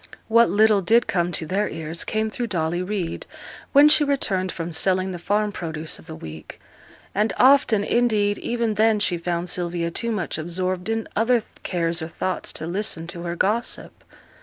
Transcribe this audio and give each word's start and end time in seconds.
What 0.29 0.49
little 0.49 0.81
did 0.81 1.05
come 1.05 1.31
to 1.33 1.45
their 1.45 1.69
ears 1.69 2.03
came 2.03 2.31
through 2.31 2.47
Dolly 2.47 2.81
Reid, 2.81 3.27
when 3.71 3.87
she 3.87 4.03
returned 4.03 4.51
from 4.51 4.73
selling 4.73 5.11
the 5.11 5.19
farm 5.19 5.51
produce 5.51 5.99
of 5.99 6.07
the 6.07 6.15
week; 6.15 6.59
and 7.13 7.31
often, 7.37 7.83
indeed, 7.83 8.39
even 8.39 8.73
then 8.73 8.99
she 8.99 9.19
found 9.19 9.47
Sylvia 9.47 9.91
too 9.91 10.11
much 10.11 10.39
absorbed 10.39 10.89
in 10.89 11.07
other 11.15 11.43
cares 11.61 12.01
or 12.01 12.07
thoughts 12.07 12.51
to 12.53 12.65
listen 12.65 13.05
to 13.09 13.21
her 13.21 13.35
gossip. 13.35 14.03